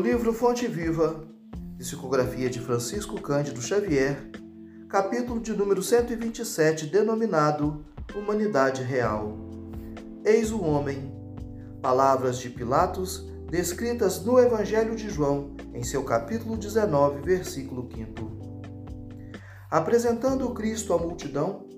livro 0.00 0.32
Fonte 0.32 0.66
Viva, 0.66 1.24
psicografia 1.78 2.50
de 2.50 2.58
Francisco 2.58 3.20
Cândido 3.20 3.62
Xavier, 3.62 4.28
capítulo 4.88 5.40
de 5.40 5.52
número 5.52 5.82
127, 5.82 6.86
denominado 6.86 7.84
Humanidade 8.12 8.82
Real. 8.82 9.36
Eis 10.24 10.50
o 10.50 10.62
homem. 10.62 11.14
Palavras 11.80 12.38
de 12.38 12.50
Pilatos 12.50 13.30
descritas 13.48 14.24
no 14.24 14.38
Evangelho 14.40 14.96
de 14.96 15.08
João, 15.08 15.54
em 15.72 15.84
seu 15.84 16.02
capítulo 16.02 16.56
19, 16.56 17.20
versículo 17.20 17.88
5. 17.94 18.32
Apresentando 19.70 20.50
Cristo 20.50 20.92
à 20.92 20.98
multidão, 20.98 21.68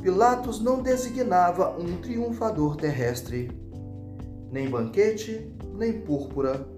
Pilatos 0.00 0.62
não 0.62 0.82
designava 0.82 1.76
um 1.78 1.98
triunfador 1.98 2.76
terrestre, 2.76 3.50
nem 4.50 4.70
banquete, 4.70 5.54
nem 5.74 6.00
púrpura, 6.00 6.74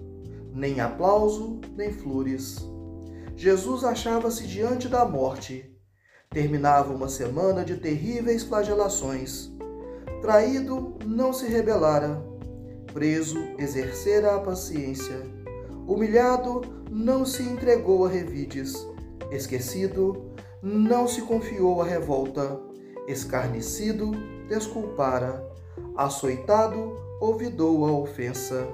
nem 0.59 0.81
aplauso, 0.81 1.61
nem 1.77 1.93
flores. 1.93 2.59
Jesus 3.37 3.85
achava-se 3.85 4.45
diante 4.45 4.89
da 4.89 5.05
morte. 5.05 5.73
Terminava 6.29 6.93
uma 6.93 7.09
semana 7.09 7.65
de 7.65 7.77
terríveis 7.77 8.43
flagelações. 8.43 9.53
Traído, 10.21 10.97
não 11.07 11.33
se 11.33 11.47
rebelara. 11.47 12.21
Preso, 12.93 13.39
exercera 13.57 14.35
a 14.35 14.41
paciência. 14.41 15.23
Humilhado, 15.87 16.63
não 16.91 17.25
se 17.25 17.45
entregou 17.45 18.05
a 18.05 18.09
revides. 18.09 18.75
Esquecido, 19.31 20.33
não 20.61 21.07
se 21.07 21.23
confiou 21.23 21.81
à 21.81 21.85
revolta. 21.87 22.61
Escarnecido, 23.07 24.11
desculpara. 24.49 25.47
Açoitado, 25.97 26.97
ouvidou 27.21 27.87
a 27.87 27.93
ofensa. 27.93 28.67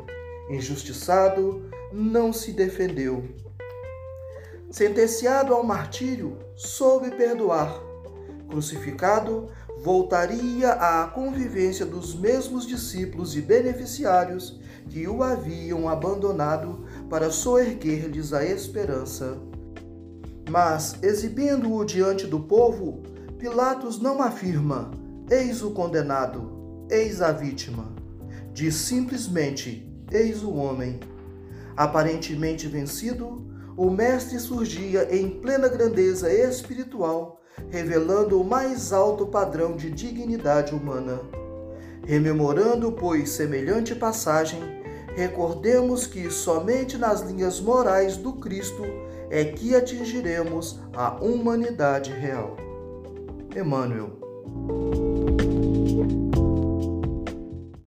Injustiçado, 0.48 1.70
não 1.92 2.32
se 2.32 2.52
defendeu. 2.52 3.24
Sentenciado 4.70 5.54
ao 5.54 5.62
martírio, 5.62 6.38
soube 6.56 7.10
perdoar. 7.12 7.80
Crucificado, 8.48 9.48
voltaria 9.82 10.72
à 10.72 11.06
convivência 11.06 11.87
dos 11.87 12.15
mesmos 12.15 12.66
discípulos 12.66 13.37
e 13.37 13.40
beneficiários 13.40 14.60
que 14.88 15.06
o 15.09 15.22
haviam 15.22 15.88
abandonado 15.88 16.84
para 17.09 17.30
soerguer-lhes 17.30 18.32
a 18.32 18.45
esperança. 18.45 19.38
Mas, 20.50 20.96
exibindo-o 21.02 21.84
diante 21.84 22.26
do 22.26 22.40
povo, 22.40 23.02
Pilatos 23.38 24.00
não 24.00 24.20
afirma: 24.20 24.90
Eis 25.30 25.62
o 25.62 25.70
condenado, 25.70 26.87
eis 26.90 27.22
a 27.22 27.32
vítima. 27.32 27.95
Diz 28.52 28.74
simplesmente: 28.74 29.93
Eis 30.15 30.45
o 30.45 30.54
homem. 30.54 31.01
Aparentemente 31.76 32.68
vencido, 32.68 33.45
o 33.76 33.90
Mestre 33.90 34.38
surgia 34.38 35.09
em 35.12 35.29
plena 35.29 35.66
grandeza 35.66 36.32
espiritual, 36.32 37.40
revelando 37.68 38.40
o 38.40 38.45
mais 38.45 38.93
alto 38.93 39.26
padrão 39.26 39.76
de 39.76 39.90
dignidade 39.90 40.73
humana. 40.73 41.21
Rememorando, 42.06 42.93
pois, 42.93 43.30
semelhante 43.30 43.93
passagem, 43.93 44.60
recordemos 45.16 46.06
que 46.06 46.30
somente 46.30 46.96
nas 46.96 47.23
linhas 47.23 47.60
morais 47.60 48.16
do 48.16 48.34
Cristo 48.34 48.84
é 49.30 49.45
que 49.45 49.74
atingiremos 49.74 50.78
a 50.93 51.16
humanidade 51.16 52.12
real. 52.12 52.56
Emmanuel 53.56 55.13